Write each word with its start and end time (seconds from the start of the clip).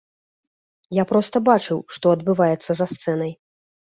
Я 0.97 1.03
проста 1.11 1.37
бачыў, 1.49 1.83
што 1.97 2.05
адбываецца 2.15 2.71
за 2.79 2.85
сцэнай. 2.97 3.31